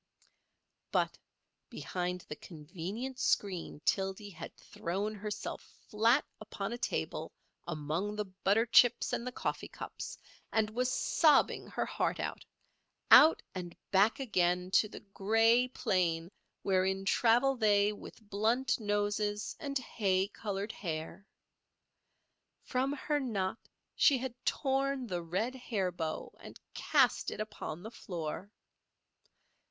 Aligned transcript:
But 0.91 1.15
behind 1.69 2.21
the 2.21 2.35
convenient 2.35 3.19
screen 3.19 3.81
Tildy 3.85 4.31
had 4.31 4.57
thrown 4.57 5.13
herself 5.13 5.61
flat 5.89 6.25
upon 6.39 6.73
a 6.73 6.77
table 6.79 7.31
among 7.67 8.15
the 8.15 8.25
butter 8.25 8.65
chips 8.65 9.13
and 9.13 9.27
the 9.27 9.31
coffee 9.31 9.67
cups, 9.67 10.17
and 10.51 10.71
was 10.71 10.91
sobbing 10.91 11.67
her 11.67 11.85
heart 11.85 12.19
out—out 12.19 13.43
and 13.53 13.77
back 13.91 14.19
again 14.19 14.71
to 14.71 14.89
the 14.89 15.01
grey 15.01 15.67
plain 15.67 16.31
wherein 16.63 17.05
travel 17.05 17.55
they 17.55 17.93
with 17.93 18.27
blunt 18.27 18.79
noses 18.79 19.55
and 19.59 19.77
hay 19.77 20.27
coloured 20.29 20.71
hair. 20.71 21.27
From 22.63 22.91
her 22.93 23.19
knot 23.19 23.59
she 23.95 24.17
had 24.17 24.33
torn 24.45 25.05
the 25.05 25.21
red 25.21 25.53
hair 25.53 25.91
bow 25.91 26.33
and 26.39 26.59
cast 26.73 27.29
it 27.29 27.39
upon 27.39 27.83
the 27.83 27.91
floor. 27.91 28.49